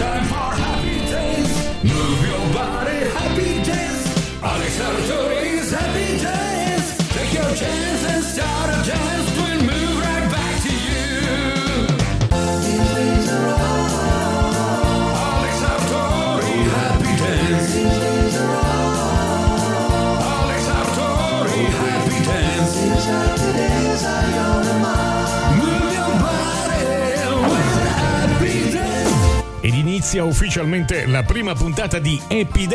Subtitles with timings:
[0.00, 0.49] time
[30.10, 32.66] inizia ufficialmente la prima puntata di Happy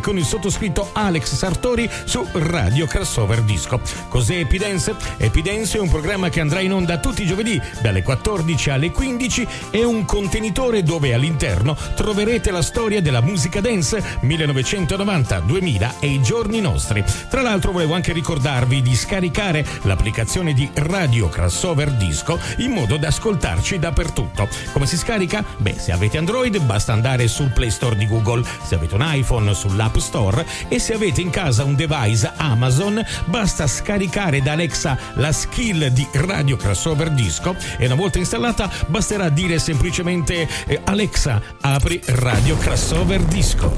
[0.00, 3.80] con il sottoscritto Alex Sartori su Radio Crossover Disco.
[4.08, 4.94] Cos'è Happy Dance?
[5.16, 9.82] È un programma che andrà in onda tutti i giovedì dalle 14 alle 15 è
[9.82, 17.02] un contenitore dove all'interno troverete la storia della musica dance 1990-2000 e i giorni nostri.
[17.28, 23.08] Tra l'altro volevo anche ricordarvi di scaricare l'applicazione di Radio Crossover Disco in modo da
[23.08, 24.48] ascoltarci dappertutto.
[24.72, 25.44] Come si scarica?
[25.56, 29.54] Beh, se avete Android basta andare sul Play Store di Google, se avete un iPhone
[29.54, 35.32] sull'App Store e se avete in casa un device Amazon basta scaricare da Alexa la
[35.32, 42.00] skill di Radio Crossover Disco e una volta installata basterà dire semplicemente eh, Alexa apri
[42.06, 43.72] Radio Crossover Disco.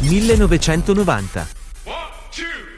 [0.00, 1.46] 1990.
[1.84, 2.71] E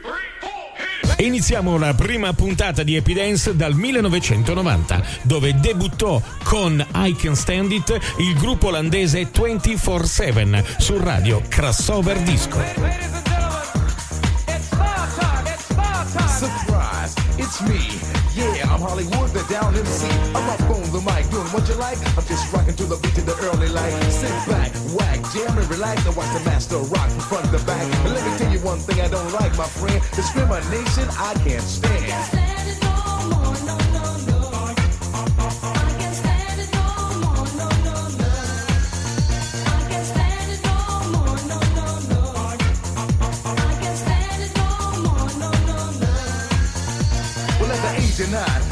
[1.17, 7.71] iniziamo la prima puntata di Happy Dance dal 1990, dove debuttò con I Can Stand
[7.71, 12.59] It il gruppo olandese 24-7 su radio Crossover Disco.
[16.37, 16.74] Surprise,
[17.37, 17.79] it's me.
[18.35, 20.07] Yeah, I'm Hollywood, the down MC.
[20.35, 21.97] I'm up on the mic, doing what you like.
[22.17, 23.93] I'm just rocking to the beat of the early light.
[24.11, 27.85] Sit back, whack, jam and relax and watch the master rock from front to back.
[28.05, 30.01] And let me tell you one thing I don't like, my friend.
[30.15, 32.45] Discrimination I can't stand.
[35.37, 35.54] Well,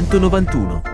[0.00, 0.87] 191.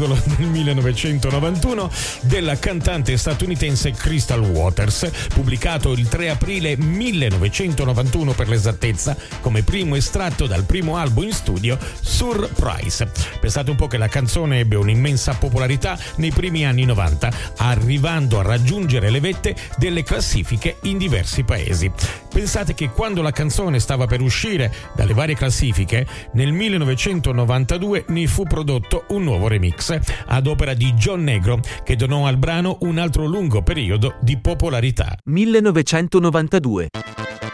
[0.00, 1.90] singolo del 1991
[2.22, 10.46] della cantante statunitense Crystal Waters, pubblicato il 3 aprile 1991 per l'esattezza come primo estratto
[10.46, 13.10] dal primo album in studio Surprise.
[13.40, 18.42] Pensate un po' che la canzone ebbe un'immensa popolarità nei primi anni 90, arrivando a
[18.42, 21.90] raggiungere le vette delle classifiche in diversi paesi.
[22.32, 28.44] Pensate che quando la canzone stava per uscire dalle varie classifiche, nel 1992 ne fu
[28.44, 33.26] prodotto un nuovo remix ad opera di John Negro che donò al brano un altro
[33.26, 35.16] lungo periodo di popolarità.
[35.24, 37.09] 1992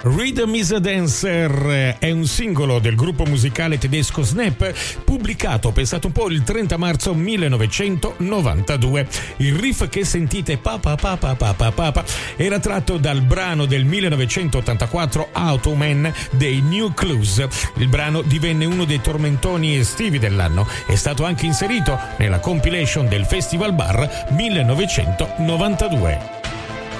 [0.08, 4.72] Rhythm is a Dancer è un singolo del gruppo musicale tedesco Snap
[5.02, 9.08] pubblicato, pensate un po', il 30 marzo 1992.
[9.38, 12.04] Il riff che sentite pa pa pa pa pa pa pa, pa
[12.36, 17.44] era tratto dal brano del 1984 Automan dei New Clues.
[17.78, 20.68] Il brano divenne uno dei tormentoni estivi dell'anno.
[20.86, 26.20] È stato anche inserito nella compilation del Festival Bar 1992.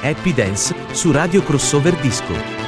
[0.02, 2.65] Happy Dance su Radio Crossover Disco.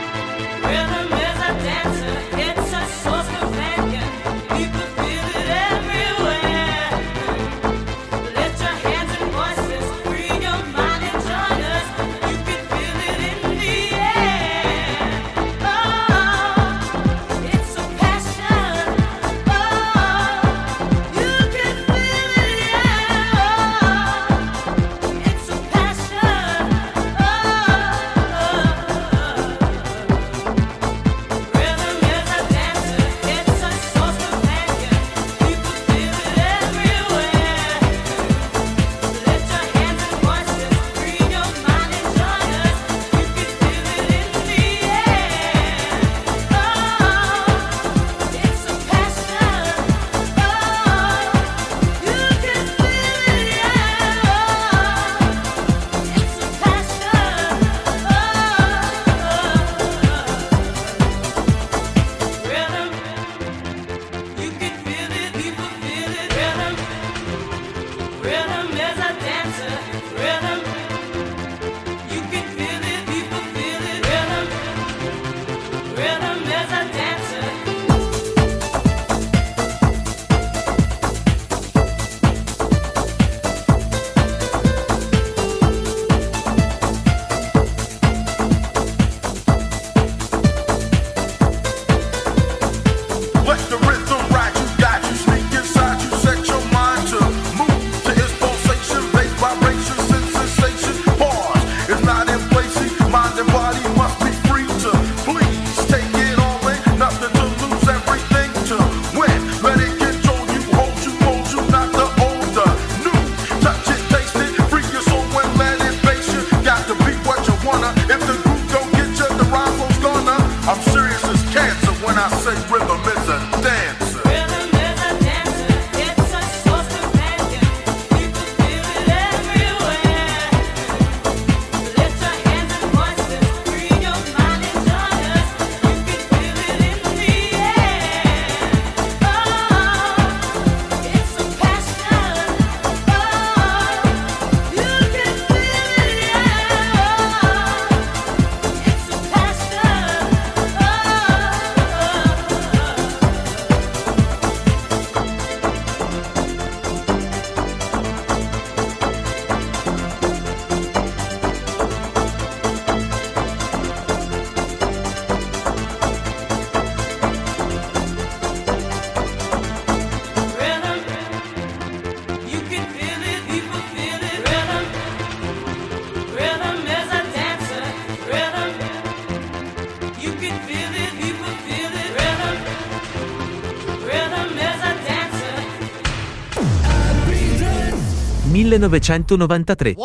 [188.86, 189.96] 1993.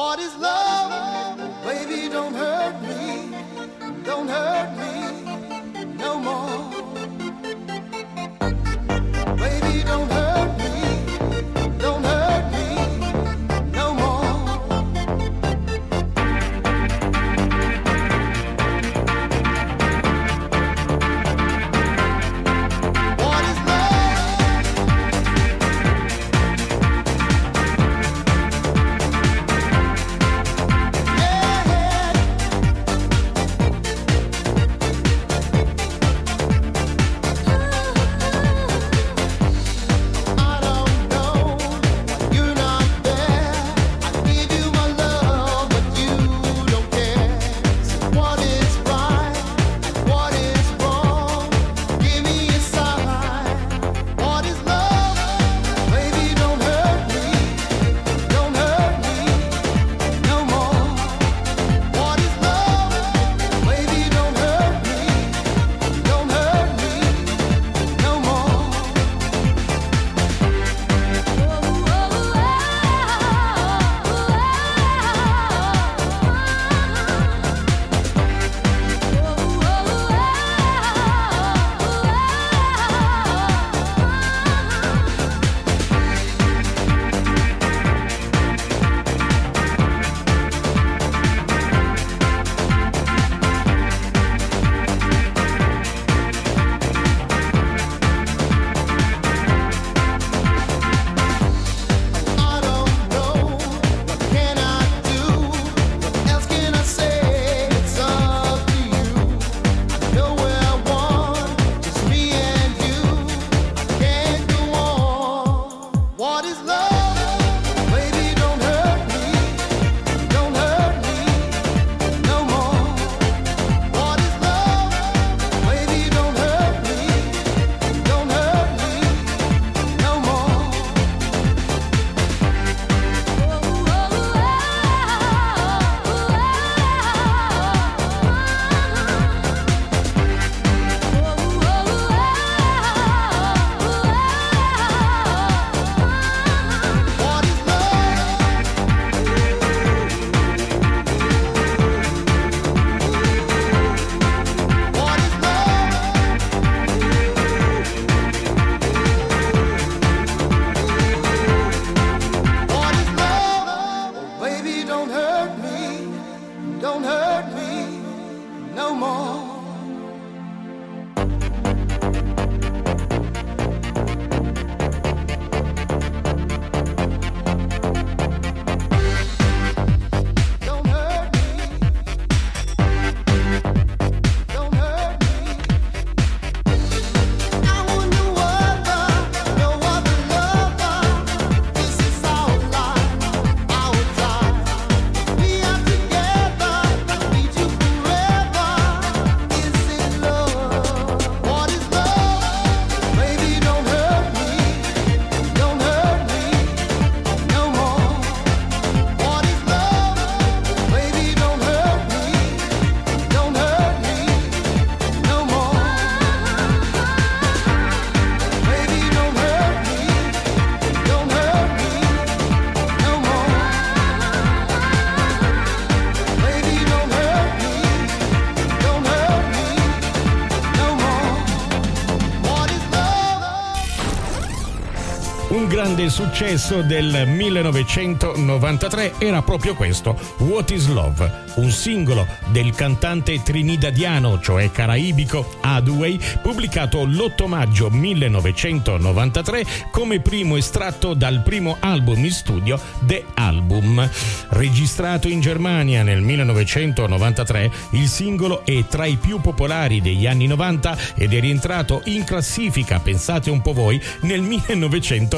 [235.54, 243.40] Un grande successo del 1993 era proprio questo, What is Love, un singolo del cantante
[243.44, 252.32] trinidadiano, cioè caraibico, Adway, pubblicato l'8 maggio 1993 come primo estratto dal primo album in
[252.32, 254.10] studio The Album.
[254.50, 260.98] Registrato in Germania nel 1993, il singolo è tra i più popolari degli anni 90
[261.14, 264.42] ed è rientrato in classifica, pensate un po' voi, nel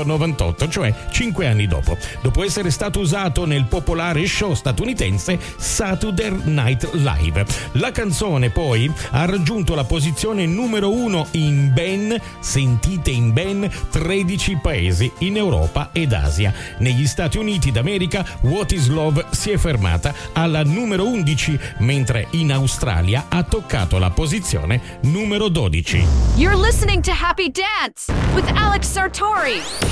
[0.05, 6.89] 1998, cioè 5 anni dopo, dopo essere stato usato nel popolare show statunitense Saturday Night
[6.93, 7.45] Live.
[7.73, 14.59] La canzone poi ha raggiunto la posizione numero uno in ben, sentite in ben 13
[14.61, 16.53] paesi in Europa ed Asia.
[16.79, 22.51] Negli Stati Uniti d'America What is Love si è fermata alla numero 11, mentre in
[22.51, 26.05] Australia ha toccato la posizione numero 12.
[26.35, 29.84] You're listening to Happy Dance with Alex Sartori.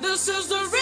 [0.00, 0.77] This is the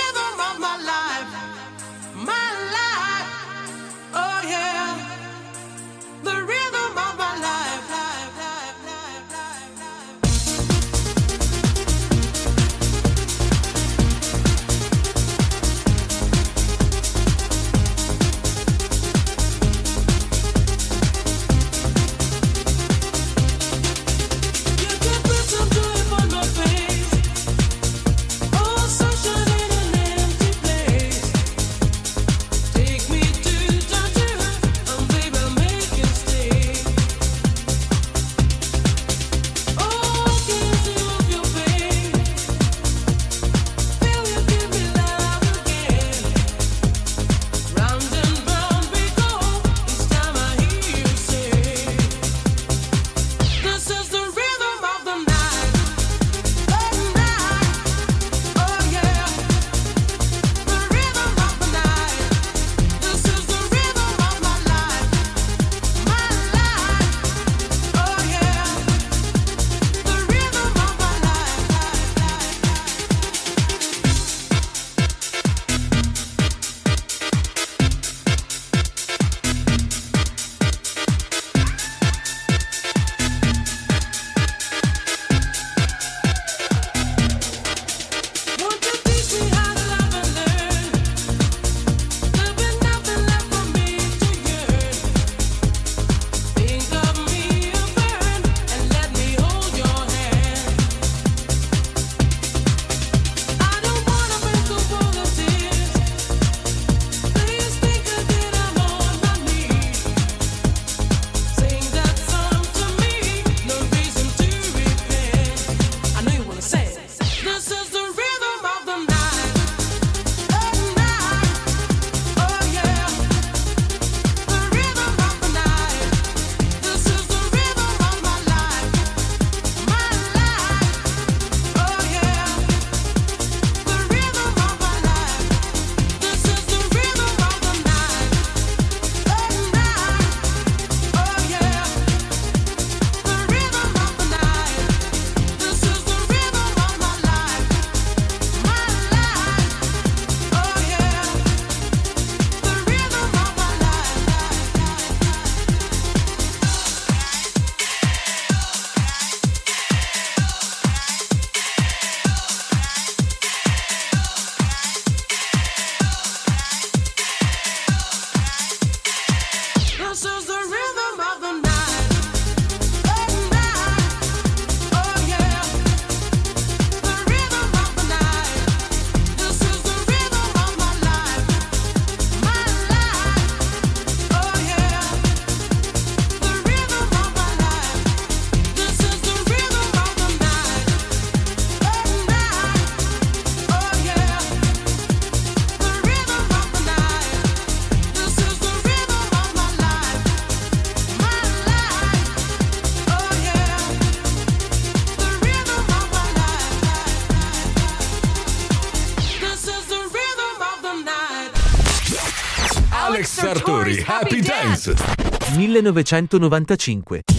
[215.82, 217.35] 1995.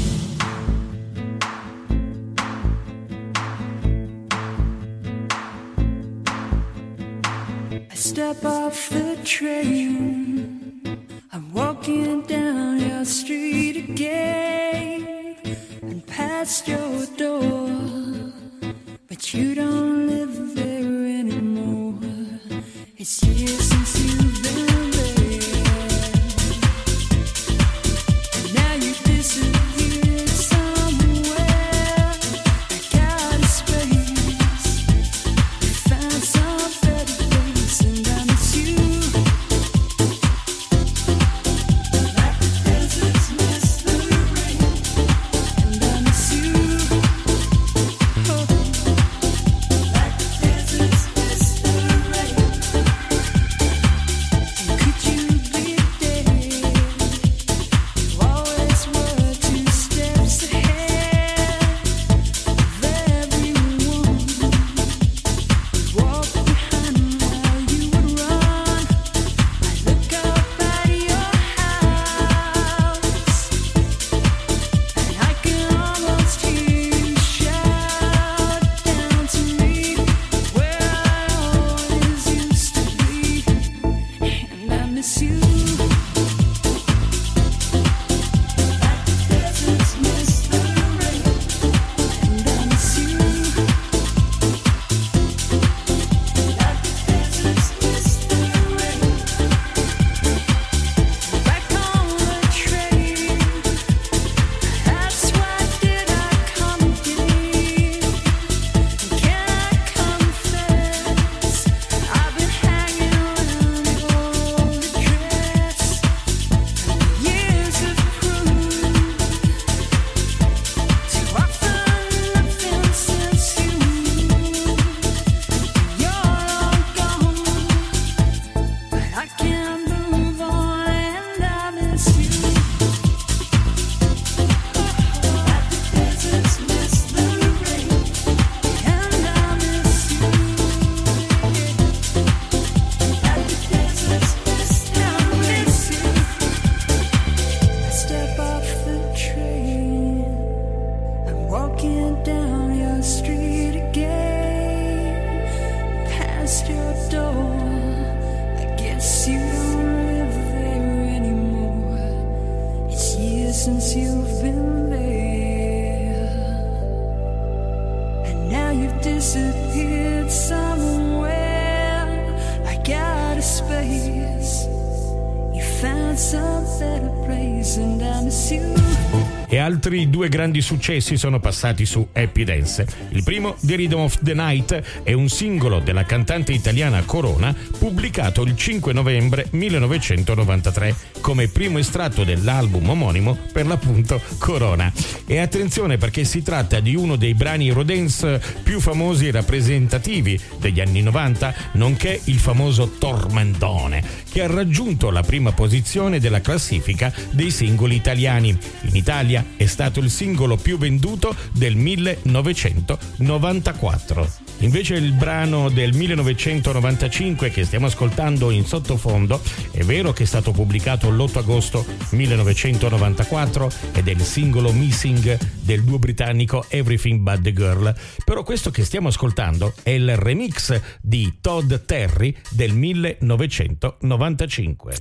[180.18, 182.88] Due grandi successi sono passati su Happy Dance.
[183.10, 188.42] Il primo, The Rhythm of the Night, è un singolo della cantante italiana Corona pubblicato
[188.42, 194.92] il 5 novembre 1993 come primo estratto dell'album omonimo per l'appunto Corona.
[195.28, 200.80] E attenzione perché si tratta di uno dei brani Rodance più famosi e rappresentativi degli
[200.80, 207.52] anni 90, nonché il famoso Tormentone, che ha raggiunto la prima posizione della classifica dei
[207.52, 208.58] singoli italiani.
[208.82, 214.28] In Italia è stato il singolo più venduto del 1994.
[214.62, 220.54] Invece il brano del 1995 che stiamo ascoltando in sottofondo è vero che è stato
[220.54, 227.54] pubblicato l'8 agosto 1994 ed è il singolo Missing del duo britannico Everything But the
[227.54, 227.94] Girl,
[228.26, 234.96] però questo che stiamo ascoltando è il remix di Todd Terry del 1995.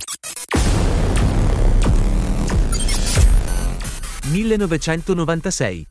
[4.29, 5.87] 1996.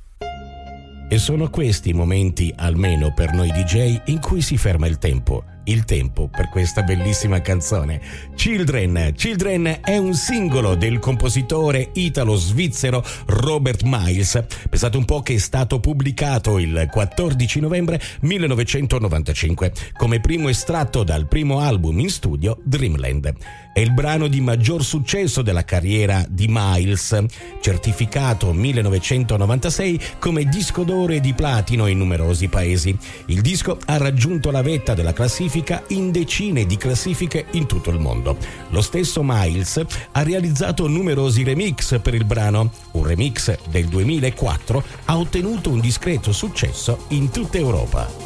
[1.09, 5.45] E sono questi i momenti, almeno per noi DJ, in cui si ferma il tempo.
[5.63, 8.01] Il tempo per questa bellissima canzone.
[8.35, 9.13] Children.
[9.15, 14.45] Children è un singolo del compositore italo-svizzero Robert Miles.
[14.69, 21.29] Pensate un po' che è stato pubblicato il 14 novembre 1995 come primo estratto dal
[21.29, 23.66] primo album in studio Dreamland.
[23.77, 27.15] È il brano di maggior successo della carriera di Miles,
[27.61, 32.97] certificato 1996 come disco d'oro e di platino in numerosi paesi.
[33.27, 37.99] Il disco ha raggiunto la vetta della classifica in decine di classifiche in tutto il
[37.99, 38.39] mondo.
[38.71, 42.73] Lo stesso Miles ha realizzato numerosi remix per il brano.
[42.93, 48.26] Un remix del 2004 ha ottenuto un discreto successo in tutta Europa.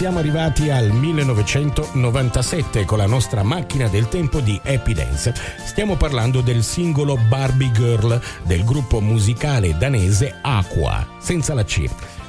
[0.00, 5.34] Siamo arrivati al 1997 con la nostra macchina del tempo di Happy Dance.
[5.66, 11.84] Stiamo parlando del singolo Barbie Girl del gruppo musicale danese Aqua, senza la C.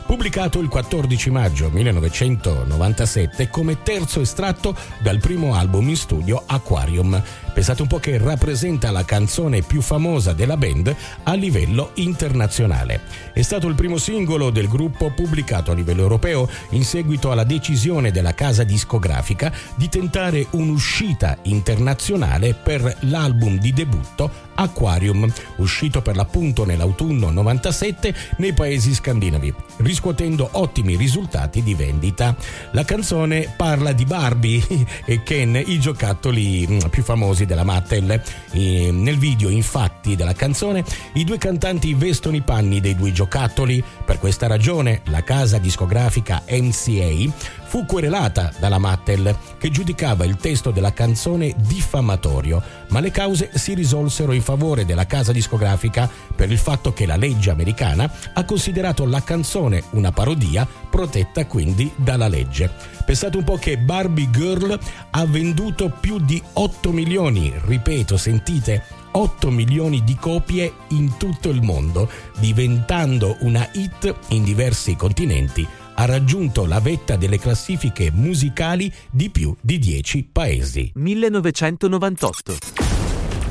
[0.05, 7.23] Pubblicato il 14 maggio 1997 come terzo estratto dal primo album in studio Aquarium.
[7.53, 13.01] Pensate un po' che rappresenta la canzone più famosa della band a livello internazionale.
[13.33, 18.11] È stato il primo singolo del gruppo pubblicato a livello europeo in seguito alla decisione
[18.11, 26.65] della casa discografica di tentare un'uscita internazionale per l'album di debutto Aquarium, uscito per l'appunto
[26.65, 32.35] nell'autunno 97 nei paesi scandinavi, riscuotendo ottimi risultati di vendita.
[32.71, 34.63] La canzone parla di Barbie
[35.05, 38.21] e Ken, i giocattoli mm, più famosi della Mattel.
[38.51, 43.83] E nel video, infatti, della canzone, i due cantanti vestono i panni dei due giocattoli.
[44.05, 50.71] Per questa ragione, la casa discografica MCA fu querelata dalla Mattel, che giudicava il testo
[50.71, 56.57] della canzone diffamatorio, ma le cause si risolsero in favore della casa discografica per il
[56.57, 62.69] fatto che la legge americana ha considerato la canzone una parodia, protetta quindi dalla legge.
[63.05, 64.77] Pensate un po' che Barbie Girl
[65.11, 71.61] ha venduto più di 8 milioni, ripeto, sentite, 8 milioni di copie in tutto il
[71.61, 75.65] mondo, diventando una hit in diversi continenti
[76.01, 80.91] ha raggiunto la vetta delle classifiche musicali di più di 10 paesi.
[80.95, 83.00] 1998.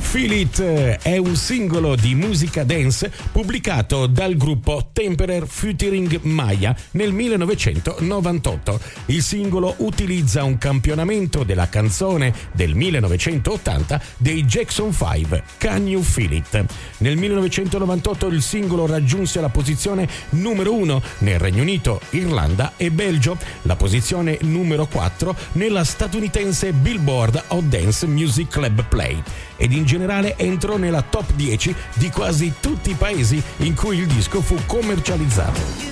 [0.00, 6.74] Feel It eh, è un singolo di musica dance pubblicato dal gruppo Temperer Featuring Maya
[6.92, 8.80] nel 1998.
[9.06, 16.32] Il singolo utilizza un campionamento della canzone del 1980 dei Jackson 5, Can You Feel
[16.32, 16.64] It?
[16.98, 23.36] Nel 1998 il singolo raggiunse la posizione numero 1 nel Regno Unito, Irlanda e Belgio,
[23.62, 29.22] la posizione numero 4 nella statunitense Billboard Hot Dance Music Club Play
[29.60, 34.06] ed in generale entrò nella top 10 di quasi tutti i paesi in cui il
[34.06, 35.89] disco fu commercializzato.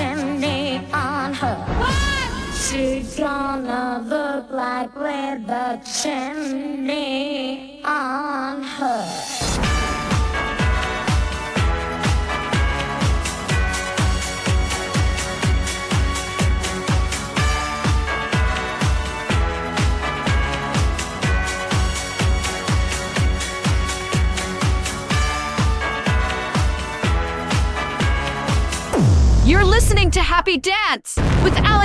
[0.00, 1.54] watching on her.
[1.78, 2.54] What?
[2.54, 7.31] She's gonna look like with the chimney.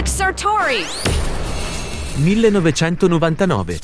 [0.07, 0.83] With Sartori.
[2.23, 3.79] 1999.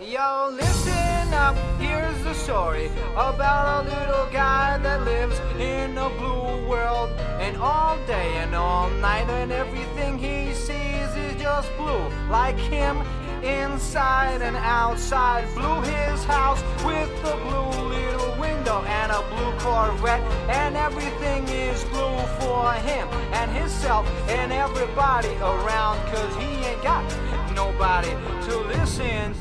[0.00, 6.68] Yo, listen up, here's the story about a little guy that lives in a blue
[6.68, 7.10] world.
[7.40, 12.08] And all day and all night, and everything he sees is just blue.
[12.30, 13.02] Like him,
[13.42, 15.52] inside and outside.
[15.54, 18.15] Blue his house with a blue little
[18.84, 20.20] and a blue Corvette.
[20.48, 25.98] And everything is blue for him and himself and everybody around.
[26.12, 27.04] Cause he ain't got
[27.54, 28.10] nobody
[28.48, 29.34] to listen.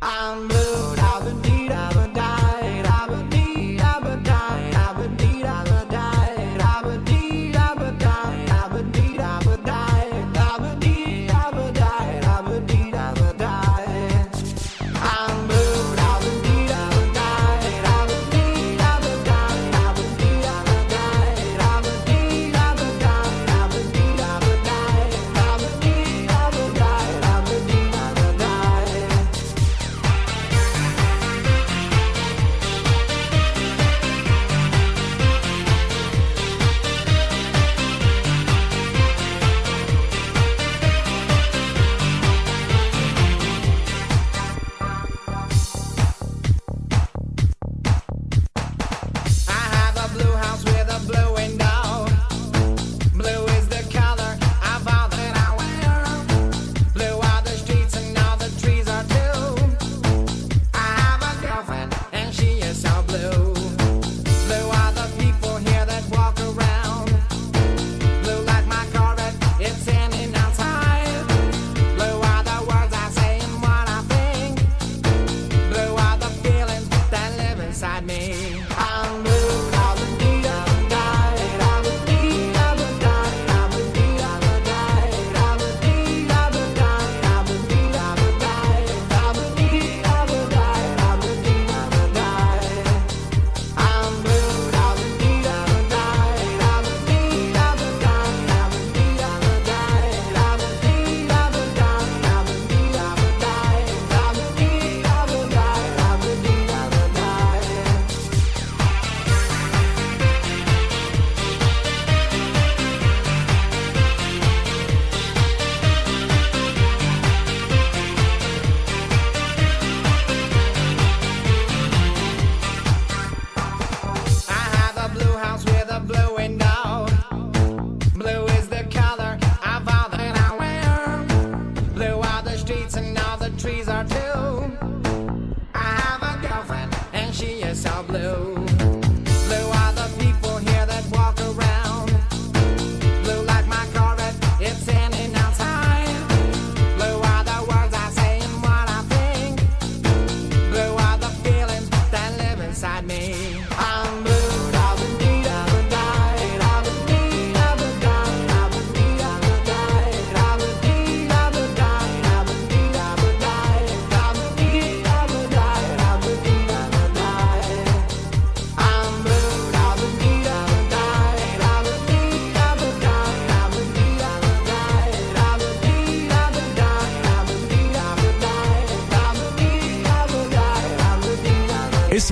[0.00, 2.47] I'm blue, I've been deed, I've been died,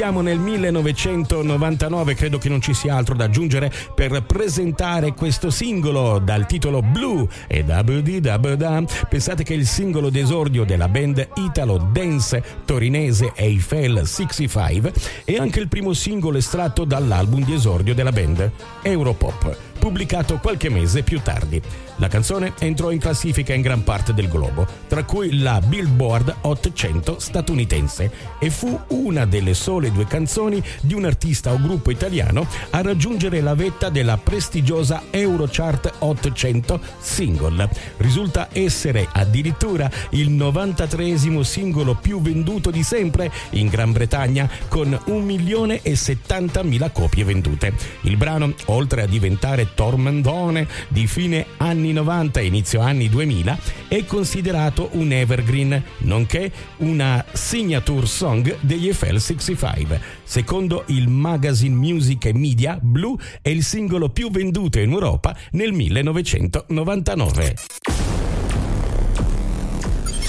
[0.07, 6.21] siamo nel 1999, credo che non ci sia altro da aggiungere per presentare questo singolo
[6.21, 8.85] dal titolo Blue e Dabuda.
[9.09, 14.93] Pensate che il singolo d'esordio della band italo dance torinese Eiffel 65
[15.25, 18.49] è anche il primo singolo estratto dall'album di esordio della band
[18.83, 21.63] Europop pubblicato qualche mese più tardi.
[21.99, 27.21] La canzone entrò in classifica in gran parte del globo, tra cui la Billboard 800
[27.21, 28.11] statunitense,
[28.41, 33.41] e fu una delle sole due canzoni di un artista o gruppo italiano a raggiungere
[33.41, 37.69] la vetta della prestigiosa Eurochart 800 single.
[37.99, 45.25] Risulta essere addirittura il 93 singolo più venduto di sempre in Gran Bretagna con 1
[45.25, 47.73] milione e 70 mila copie vendute.
[48.03, 53.57] Il brano, oltre a diventare tormentone di fine anni 90 e inizio anni 2000,
[53.87, 60.01] è considerato un evergreen, nonché una signature song degli FL 65.
[60.25, 65.73] Secondo il magazine Music e Media, Blue è il singolo più venduto in Europa nel
[65.73, 68.36] 1999.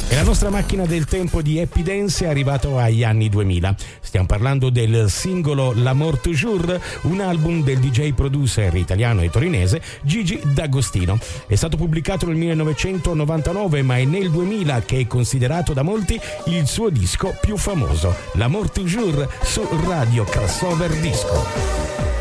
[0.09, 3.75] E la nostra macchina del tempo di Happy Dance è arrivato agli anni 2000.
[3.99, 10.39] Stiamo parlando del singolo L'amour toujours, un album del DJ producer italiano e torinese Gigi
[10.45, 11.19] D'Agostino.
[11.45, 16.65] È stato pubblicato nel 1999, ma è nel 2000 che è considerato da molti il
[16.67, 22.16] suo disco più famoso, L'amour toujours su Radio Crossover Disco.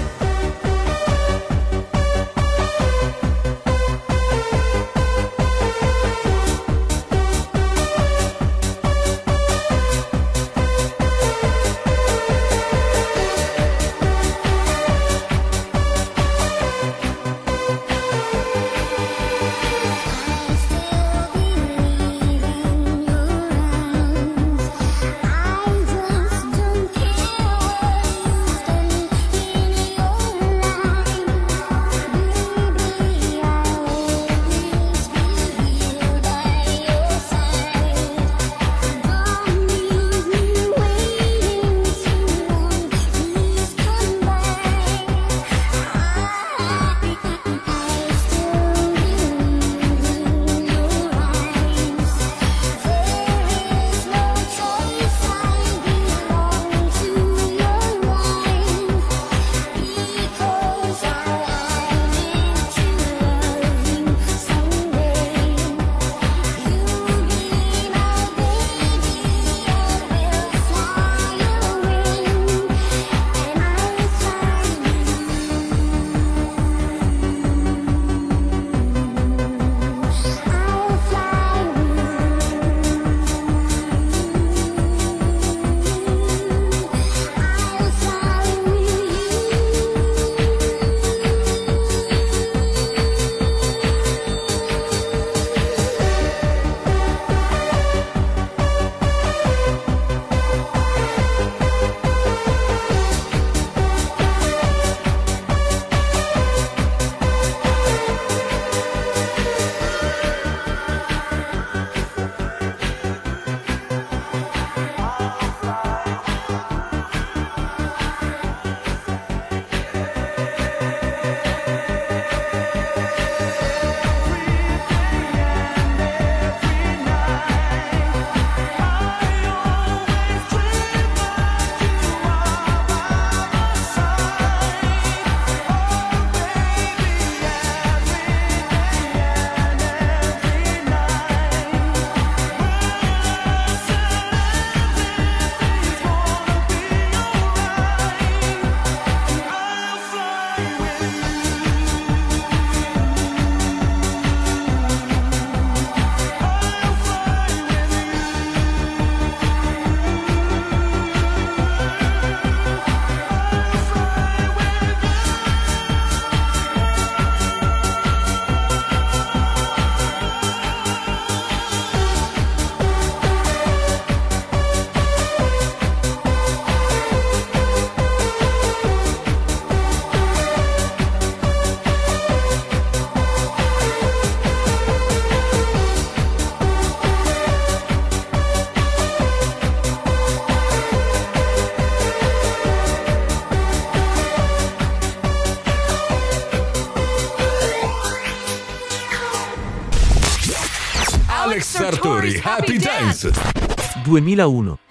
[203.16, 204.04] Happy Dance.
[204.04, 204.85] 2001.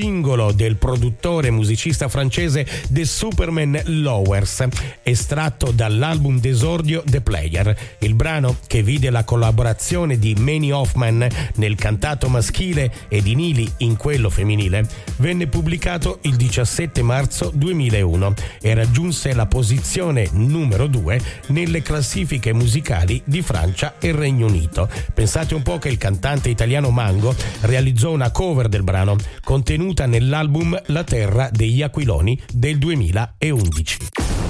[0.00, 1.47] Singolo del produttore
[1.78, 4.66] musicista francese The Superman Lowers,
[5.04, 7.76] estratto dall'album d'esordio The Player.
[8.00, 11.24] Il brano, che vide la collaborazione di Manny Hoffman
[11.54, 18.34] nel cantato maschile e di Neely in quello femminile, venne pubblicato il 17 marzo 2001
[18.60, 24.88] e raggiunse la posizione numero 2 nelle classifiche musicali di Francia e Regno Unito.
[25.14, 30.76] Pensate un po' che il cantante italiano Mango realizzò una cover del brano contenuta nell'album
[30.86, 34.47] La terra degli aquiloni del 2011.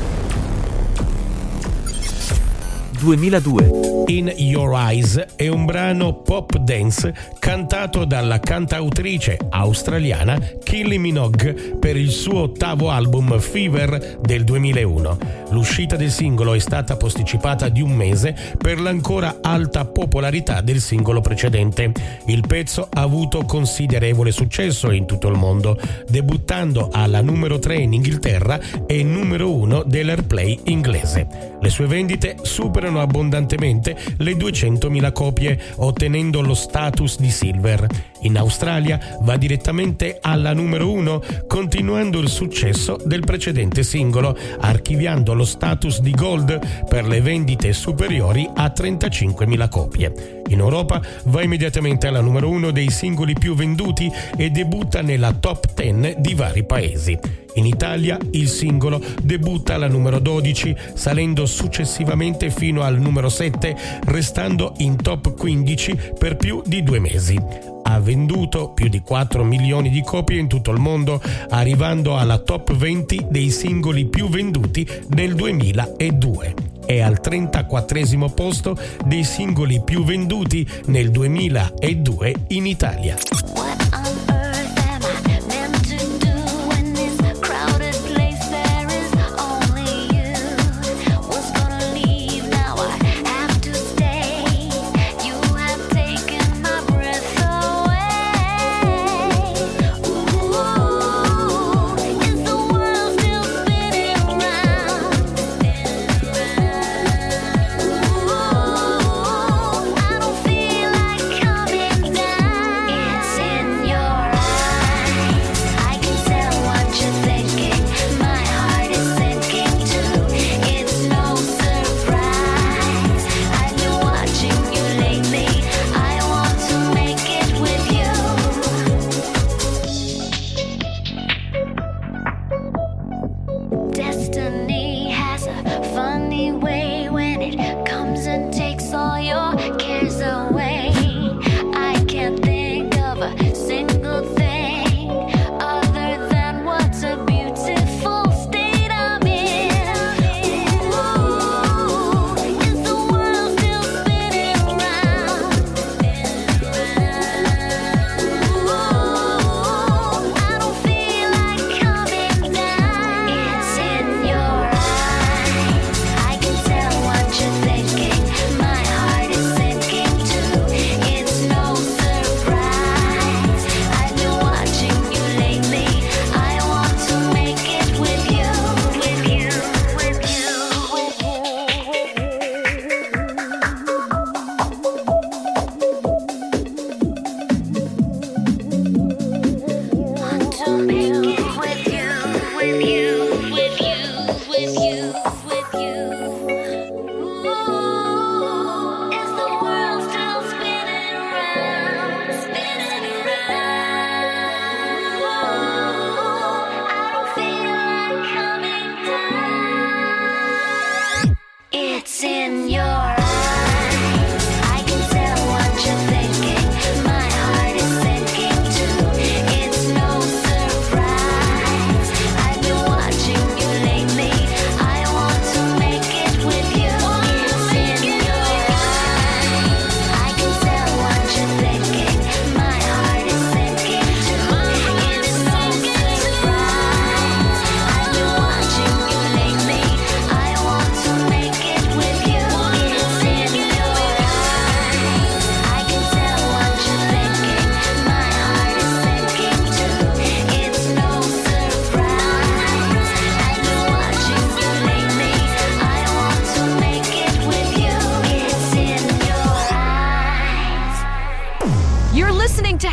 [2.98, 4.04] 2002.
[4.08, 11.96] In Your Eyes è un brano pop dance cantato dalla cantautrice australiana Kylie Minogue per
[11.96, 15.18] il suo ottavo album Fever del 2001.
[15.50, 21.20] L'uscita del singolo è stata posticipata di un mese per l'ancora alta popolarità del singolo
[21.20, 21.92] precedente.
[22.26, 25.78] Il pezzo ha avuto considerevole successo in tutto il mondo,
[26.08, 31.47] debuttando alla numero 3 in Inghilterra e numero 1 dell'airplay inglese.
[31.60, 37.86] Le sue vendite superano abbondantemente le 200.000 copie, ottenendo lo status di silver.
[38.22, 45.44] In Australia va direttamente alla numero 1, continuando il successo del precedente singolo, archiviando lo
[45.44, 50.42] status di gold per le vendite superiori a 35.000 copie.
[50.48, 55.72] In Europa va immediatamente alla numero 1 dei singoli più venduti e debutta nella top
[55.74, 57.18] 10 di vari paesi.
[57.54, 64.74] In Italia il singolo debutta alla numero 12, salendo successivamente fino al numero 7, restando
[64.78, 67.36] in top 15 per più di due mesi.
[67.82, 72.74] Ha venduto più di 4 milioni di copie in tutto il mondo, arrivando alla top
[72.74, 76.54] 20 dei singoli più venduti nel 2002.
[76.86, 84.37] È al 34 posto dei singoli più venduti nel 2002 in Italia.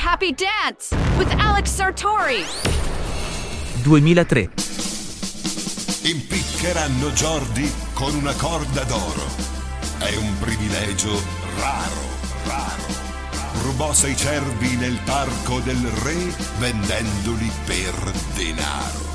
[0.08, 2.45] Happy Dance with Alex Sartori.
[3.82, 4.49] 2003.
[6.03, 9.26] Impiccheranno Jordi con una corda d'oro.
[9.97, 11.10] È un privilegio
[11.58, 12.01] raro,
[12.45, 12.84] raro.
[13.64, 17.95] Rubò sei cervi nel parco del re vendendoli per
[18.36, 19.14] denaro, denaro.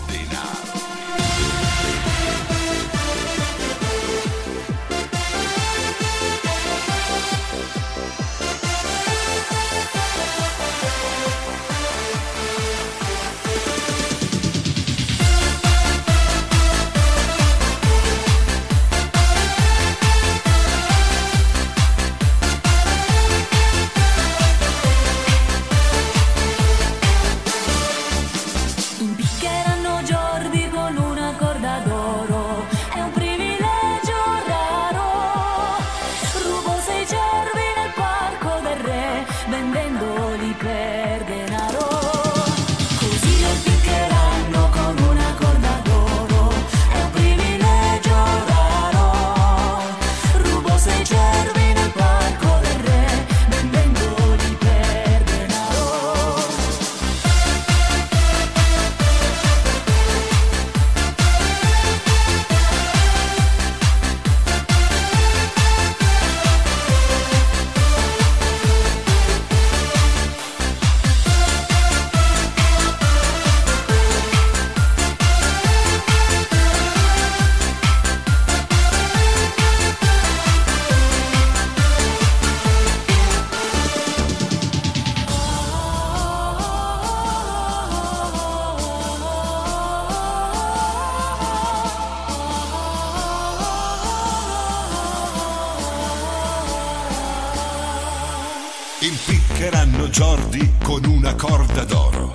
[100.00, 102.32] Impiccheranno Jordi con una corda d'oro.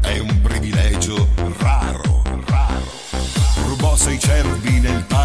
[0.00, 1.28] È un privilegio
[1.58, 2.82] raro, raro.
[3.66, 5.15] Rubò sei cervi nel parco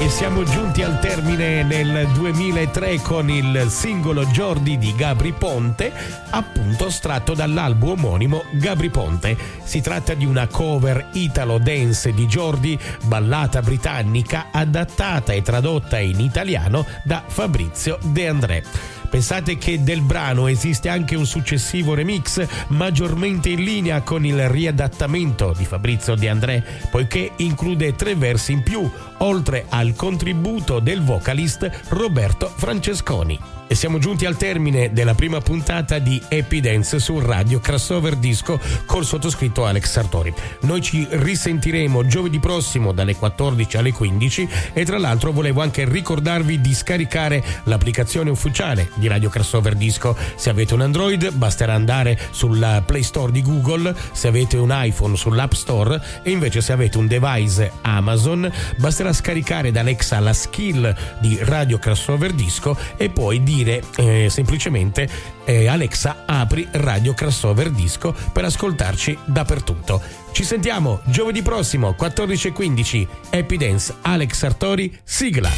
[0.00, 5.92] E siamo giunti al termine nel 2003 con il singolo Jordi di Gabri Ponte,
[6.30, 9.36] appunto stratto dall'album omonimo Gabri Ponte.
[9.64, 16.20] Si tratta di una cover italo dance di Jordi, ballata britannica, adattata e tradotta in
[16.20, 18.62] italiano da Fabrizio De André.
[19.10, 25.54] Pensate che del brano esiste anche un successivo remix maggiormente in linea con il riadattamento
[25.56, 28.88] di Fabrizio De André, poiché include tre versi in più,
[29.18, 33.56] oltre al contributo del vocalist Roberto Francesconi.
[33.70, 38.58] E siamo giunti al termine della prima puntata di Happy Dance su Radio Crossover Disco
[38.86, 40.32] col sottoscritto Alex Sartori.
[40.62, 46.62] Noi ci risentiremo giovedì prossimo dalle 14 alle 15 e tra l'altro volevo anche ricordarvi
[46.62, 50.16] di scaricare l'applicazione ufficiale di Radio Crossover Disco.
[50.34, 55.14] Se avete un Android basterà andare sulla Play Store di Google, se avete un iPhone
[55.14, 60.94] sull'App Store e invece se avete un device Amazon basterà scaricare da Alexa la skill
[61.18, 65.08] di Radio Crossover Disco e poi dire eh, semplicemente
[65.44, 70.00] eh, Alexa apri Radio Crossover Disco per ascoltarci dappertutto.
[70.32, 75.50] Ci sentiamo giovedì prossimo 14.15 Happy Dance Alex Sartori sigla.